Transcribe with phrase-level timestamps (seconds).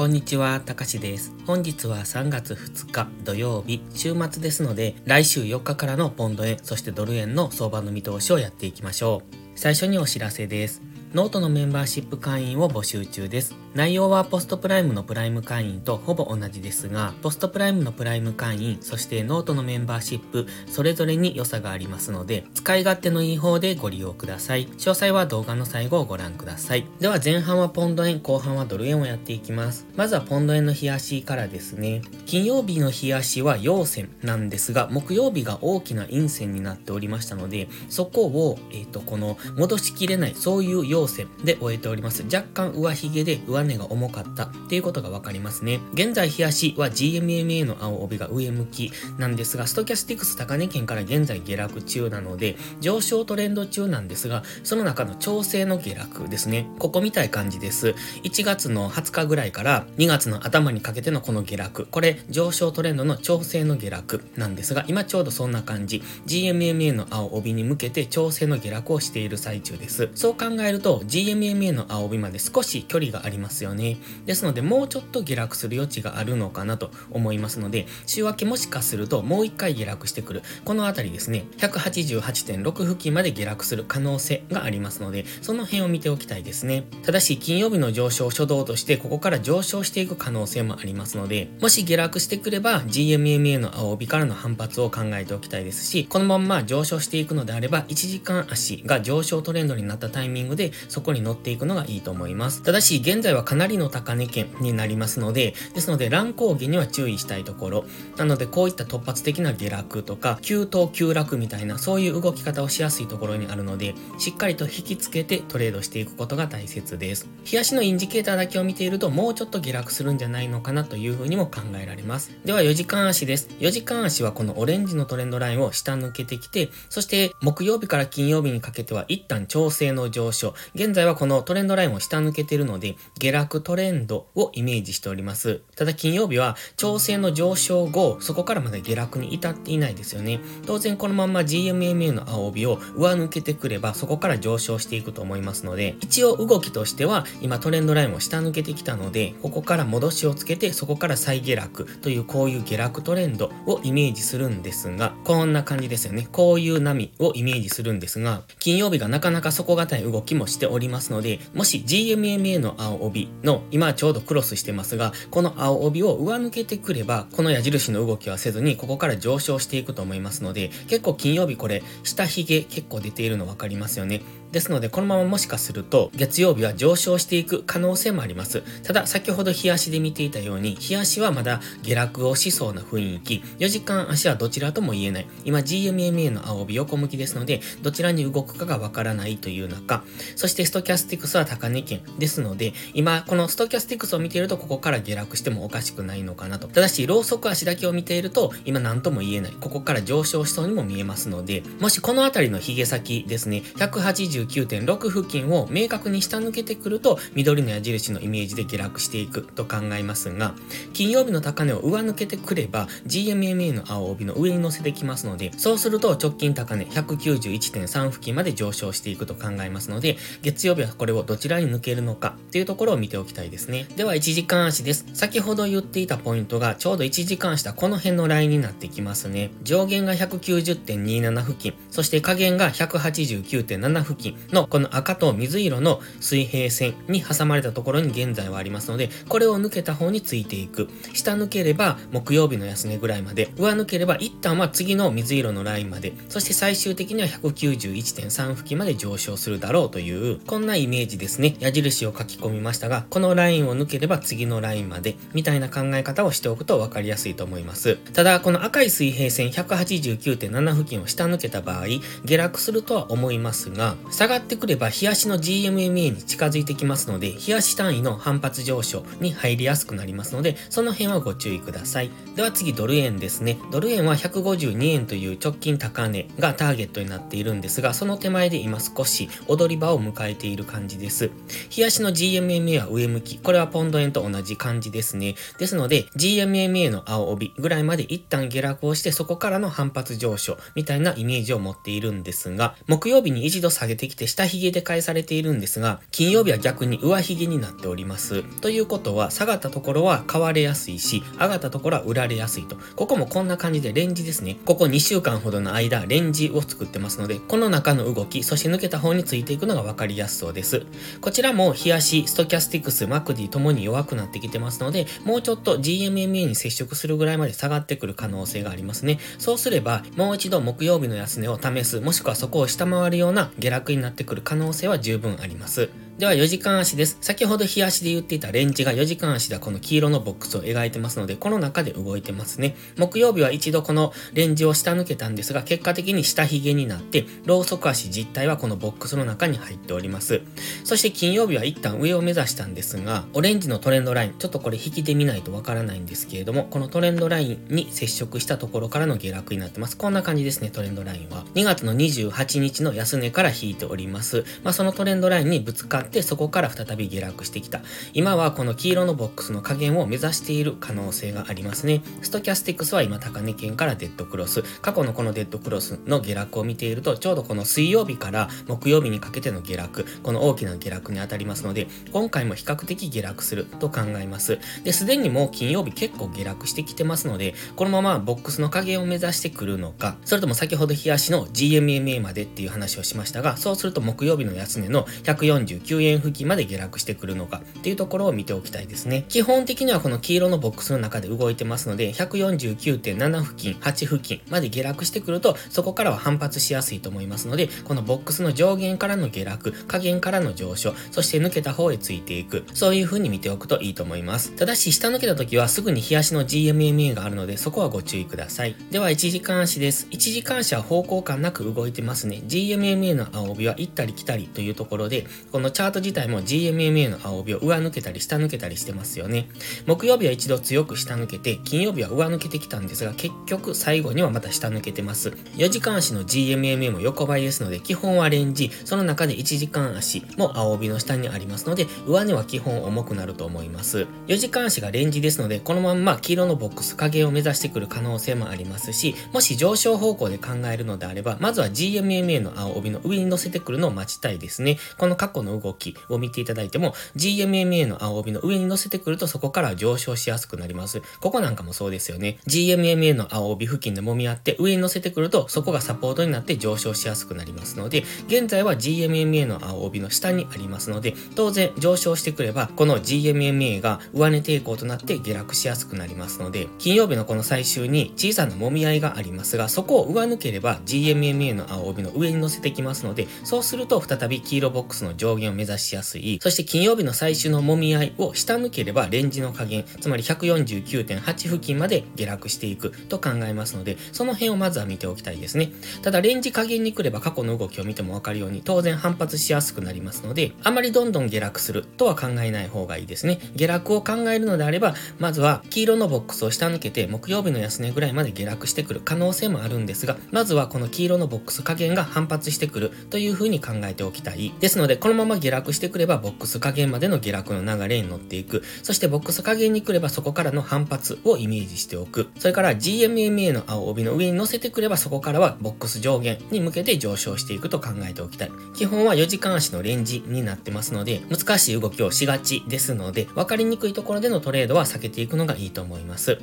[0.00, 1.34] こんにちは、たかしです。
[1.46, 9.34] 本日は3月2日土曜日、週末ですので、来週4日からのポンド円、そしてドル円の相場の見通しをやっていきましょう。
[9.56, 10.80] 最初にお知らせです。
[11.12, 13.54] ノートのメンバーシップ会員を募集中です。
[13.72, 24.66] 内容はポストプライムのプライム会員とほぼ同じですが、ポストプライムのプライム会員、そしてノートのメンバーシップ、それぞれに良さがありますので、使い勝手のいい方でご利用ください。
[24.66, 26.84] 詳細は動画の最後をご覧ください。
[26.98, 29.86] では前半はポンド円、後半はドル円をやっていきます。
[29.94, 32.02] まずはポンド円の日足からですね。
[32.26, 42.24] 金曜日の日足は陽線なんですが、木曜日が大きな陰線になっておりましたので、そこを、えっ、ー、と、この戻しきれない、そういう陽線で終えております。
[42.24, 45.80] 若干上髭で上値が重かったっていうことがわかりますね。
[45.94, 56.66] 現在、冷やしは GMMA の青帯が上向きなんですが、ストキャスティクス高値圏から現在下落中なので、上昇トレンド中なんですが、その中の調整の下落ですね。
[56.78, 57.94] ここみたい感じです。
[58.22, 61.86] 1月の20日ぐらいから2月の頭にかけてのこの下落。
[61.90, 66.02] これ、上昇トレンドの調整の下落なんですが、今ちょうどそんな感じ。
[66.26, 70.08] GMMA の青帯に向けて調整の下落をしている最中です。
[70.14, 73.98] そう考えると、GMMA の青帯まで少し距離がありますよね。
[74.26, 80.42] ですので、もうちょっと下落する余地があるのかなと思いますので、週明けもしかするともう一回下落してくる。
[80.64, 86.84] このあたりですね、188.6付近まで下落する可能性がありますので、その辺を見ておきたいですね。
[87.02, 102.62] ただし、金曜日の上昇初動として、ここから上昇していく可能性もありますので、もし下落してくれば、GMMA の青帯からの反発を考えておきたいですし、このまんま上昇していくのであれば、1時間足が上昇トレンドになったタイミングで、そこに乗っていくのがいいと思います。
[102.62, 107.84] ただし、現在ははかなりの高値圏になりますので、ですので乱高下には注意したいところ。
[108.16, 117.28] なので、こういった突発的な下落とか、急騰急落みたいな、そういう動き方をしやすいところにあるので、しっかりと引きつけてトレードしていくことが大切です。
[117.50, 122.30] 冷やしのインジケーターだけを見ていると、もうちょっと下落するんじゃないのかなというふうにも考えられます。
[122.44, 123.48] では、4時間足です。
[123.60, 130.54] 4時間足はこのオレンジのトレンドラインを下抜けてきて、そして木曜日から金曜日にかけては一旦調整の上昇。
[130.74, 135.62] 現在はこのトレンドラインを下抜けてるので、下下落トレンドをイメージしております。
[135.76, 140.40] ただ金曜日は調整の上昇後、そこからまだ下落に至っていないですよね。
[140.66, 156.26] 当然このまま GMMA の青帯を上抜けてくれば、そこから上昇していくと思いますので、一応動きとしては、今トレンドラインを下抜けてきたので、ここから戻しをつけて、そこから再下落というこういう下落トレンドをイメージするんですが、こんな感じですよね。
[156.32, 174.22] こういう波をイメージするんですが、金曜日がなかなか底堅い動きもしておりますので、もし GMMA の青帯の、今ちょうどクロスしてますが、この青帯を上抜けてくれば、この矢印の動きはせずに、ここから上昇していくと思いますので、結構金曜日これ、下髭結構出ているの分かりますよね。
[174.52, 178.62] ですので、このままもしかすると、月曜日は上昇していく可能性もあります。
[178.82, 185.26] ただ、先ほど日足で見ていたように、日足はまだ下落をしそうな雰囲気、4時間足はどちらとも言えない。
[185.44, 190.02] 今、GMMA の青帯横向きですので、どちらに動くかがわからないという中、
[190.36, 196.66] そしてストキャスティクスは高値圏ですので、今、このストキャスティクスを見ていると、ここから下落してもおかしくないのかなと。
[196.68, 199.52] ただし、ローソク足だけを見ていると、今何とも言えない。
[199.52, 210.54] ここから上昇しそうにも見えますので、もしこの辺りの髭先ですね、180 189.6付近を明確に下抜けてくると、緑の矢印のイメージで下落していくと考えますが、
[210.92, 223.86] 金曜日の高値を上抜けてくれば、GMMA の青帯の上に乗せてきますので、そうすると直近高値191.3付近まで上昇していくと考えますので、月曜日はこれをどちらに抜けるのかっていうところを見ておきたいですね。
[223.96, 225.06] では、1時間足です。
[225.14, 229.50] 先ほど言っていたポイントが、ちょうど1時間下、この辺のラインになってきますね。
[229.62, 240.88] 上限が190.27付近、そして下限が189.7付近のこの赤と水色の水平線に挟まれたところに現在はありますので、これを抜けた方についていく。
[241.12, 251.56] 下抜ければ木曜日の安値ぐらいまで、上抜ければ一旦は次の水色のラインまで、そして最終的には191.3付近まで上昇するだろうという、こんなイメージですね。
[251.60, 257.96] 矢印を書き込みましたが、このラインを抜ければ次のラインまで、みたいな考え方をしておくと分かりやすいと思います。
[258.12, 261.86] ただ、この赤い水平線189.7付近を下抜けた場合、
[262.24, 272.10] 下落するとは思いますが、下がってくれば日足の GMMA に近づいてきますので、日足単位の反発上昇に入りやすくなりますので、その辺はご注意ください。
[272.36, 273.56] では次、ドル円ですね。
[273.72, 281.30] ドル円は152円という直近高値がターゲットになっているんですが、その手前で今少し踊り場を迎えている感じです。
[281.70, 283.38] 日足の GMMA は上向き。
[283.38, 285.34] これはポンド円と同じ感じですね。
[285.58, 298.42] ですので、GMMA の青帯ぐらいまで一旦下落をして、そこからの反発上昇みたいなイメージを持っているんですが、木曜日に一度下げてきて下髭で返されているんですが、金曜日は逆に上髭になっております。
[298.60, 302.76] ということは、下がったところは買われやすいし、上がったところは売られやすいと。
[302.96, 304.56] ここもこんな感じでレンジですね。
[304.64, 310.84] ここ2週間ほどの間、レンジを作ってますので、この中の動き、そして抜けた方についていくのが分かりやすそうです。
[311.20, 319.18] こちらも、日足、ストキャスティクス、 MACD ともに弱くなってきてますので、もうちょっと GMMA に接触するぐらいまで下がってくる可能性がありますね。
[319.38, 325.90] そうすれば、もう一度木曜日の安値を試す、もしくはそこを下回るような下落にになってくる可能性は十分あります。
[326.18, 327.16] では4時間足です。
[327.22, 332.76] 先ほど日足で言っていたレンジが4時間足ではこの黄色のボックスを描いてますので、この中で動いてますね。
[332.98, 340.42] 木曜日は一度このレンジを下抜けたんですが、結果的に下髭になって、ローソク足実体はこのボックスの中に入っております。
[340.84, 349.96] そして金曜日は一旦上を目指したんですが、オレンジのトレンドライン、ちょっとこれ引きで見ないとわからないんですけれども、このトレンドラインに接触したところからの下落になってます。
[349.96, 351.46] こんな感じですね、トレンドラインは。
[351.54, 354.44] 2月の28日の安値から引いております。
[354.62, 357.80] まあ、そのトレンドラインにぶつかって、そこから再び下落してきた。
[358.12, 362.02] 今はこの黄色のボックスの加減を目指している可能性がありますね。
[362.22, 364.62] ストキャスティックスは今高値圏からデッドクロス。
[364.82, 374.58] 過去のこのデッドクロスの下落を見ていると、ちょうどこの水曜日から木曜日にかけての下落、この大きな下落に当たりますので、今回も比較的下落すると考えます。
[374.84, 389.24] で、すでにもう金曜日結構下落してきてますので、このままボックスの加減を目指してくるのか、それとも先ほど冷やしの GMMA までっていう話をしましたが、そうすると木曜日の安値の149円付近まで下落してくるのかっていうところを見ておきたいですね。
[389.28, 404.52] 基本的にはこの黄色のボックスの中で動いてますので、149.7付近、8付近まで下落してくると、そこからは反発しやすいと思いますので、このボックスの上限からの下落、下限からの上昇、そして抜けた方へついていく、そういう風に見ておくといいと思います。
[404.52, 408.76] ただし、下抜けた時はすぐに冷やしの GMMA があるので、そこはご注意ください。
[408.90, 410.06] では、1時間足です。
[410.10, 412.42] 1時間足は方向感なく動いてますね。
[412.46, 419.48] GMMA の青帯は行ったり来たりというところで、このチャート自体も GMMA の青帯を上抜けたり下抜けたりしてますよね。
[419.86, 425.30] 木曜日は一度強く下抜けて、金曜日は上抜けてきたんですが、結局最後にはまた下抜けてます。
[425.56, 434.06] 4時間足の GMMA も横ばいですので、基本はレンジ、その中で1時間足も青帯の下にありますので、上値は基本重くなると思います。
[434.26, 444.76] 4時間足がレンジですので、このまんま黄色のボックス影を目指してくる可能性もありますし、もし上昇方向で考えるのであれば、まずは GMMA の青帯の上に乗せてくるのを待ちたいですね。
[444.98, 445.69] この過去の動
[446.08, 451.02] を見ていただいても、GMMA の青帯の上に乗せてくるとそこから上昇しやすくなります。
[451.20, 452.38] ここなんかもそうですよね。
[452.46, 476.38] GMMA の青帯付近で揉み合って上に乗せてくるとそこがサポートになって上昇しやすくなりますので、現在は GMMA の青帯の下にありますので、当然上昇してくれば、この GMMA が上値抵抗となって下落しやすくなりますので、金曜日のこの最終に小さな揉み合いがありますが、そこを上抜ければ GMMA の青帯の上に乗せてきますので、そうすると再び黄色ボックスの上限を目指しやすい。
[476.42, 485.70] そして金曜日の最終の揉み合いを下抜ければレンジの加減、つまり149.8付近まで下落していくと考えますので、その辺をまずは見ておきたいですね。
[486.02, 493.38] ただレンジ加減に来れば過去の動きを見てもわかるように当然反発しやすくなりますので、あまりどんどん下落するとは考えない方がいいですね。
[493.54, 504.54] 下落を考えるのであれば、まずは黄色のボックスを下抜けて木曜日の安値ぐらいまで下落してくる可能性もあるんですが、まずはこの黄色のボックス加減が反発してくるというふうに考えておきたい。
[504.60, 508.62] ですので、このまま下下落してくればボックス加減までの下落の流れに乗っていく。
[508.84, 512.28] そしてボックス加減に来ればそこからの反発をイメージしておく。
[512.38, 518.52] それから GMMA の青帯の上に乗せてくればそこからはボックス上限に向けて上昇していくと考えておきたい。
[518.76, 526.38] 基本は4時間足のレンジになってますので、難しい動きをしがちですので、分かりにくいところでのトレードは避けていくのがいいと思います。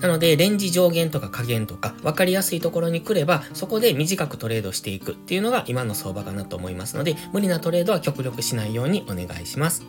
[0.00, 9.84] なので、レンジ上限とか下限とか分かりやすいところに来れば、そこで短くトレードしていくっていうのが今の相場かなと思いますので、無理なトレードは極力しないようにお願いします。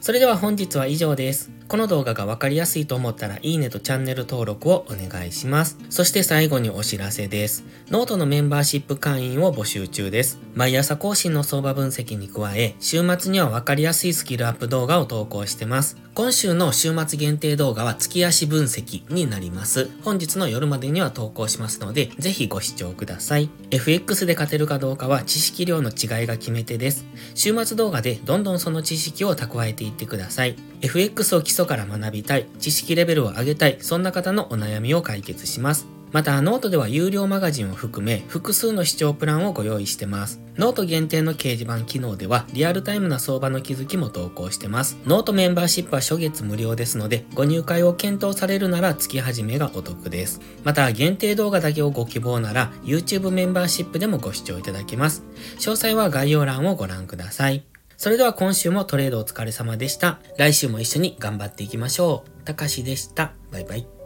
[0.00, 1.57] それでは本日は以上です。
[1.68, 5.76] この動画がわかりやすいと思ったらいいねとチャンネル登録をお願いします。
[5.90, 7.62] そして最後にお知らせです。
[7.90, 10.38] ノートのメンバーシップ会員を募集中です。
[10.54, 15.98] 毎朝更新の相場分析に加え、週末にはわかりやすいスキルアップ動画を投稿してます。
[16.14, 19.90] 今週の週末限定動画は月足分析になります。
[20.02, 23.50] 本日の夜までには投稿しますので、ぜひご視聴ください。
[23.70, 27.04] FX で勝てるかどうかは知識量の違いが決め手です。
[27.34, 30.56] 週末動画でどんどんその知識を蓄えていってください。
[30.80, 35.86] FX を基礎から学びたい、知識レベルを上げたい、そんな方のお悩みを解決します。
[36.10, 40.40] また、ノートでは有料マガジンを含め複数の視聴プランをご用意してます。
[40.56, 44.96] ノート限定の掲示板機能ではリアルタイムな相場の気づきも投稿してます。
[45.04, 50.40] ノートメンバーシップは初月無料ですので、ご入会を検討されるなら月始めがお得です。
[50.64, 55.24] また、限定動画だけをご希望なら YouTube メンバーシップでもご視聴いただけます。
[55.58, 57.77] 詳細は概要欄をご覧ください。
[57.98, 60.20] それでは今週もトレードお疲れ様でした。
[60.38, 62.44] 来週も一緒に頑張っていきましょう。
[62.44, 63.32] たかしでした。
[63.50, 63.97] バイバイ。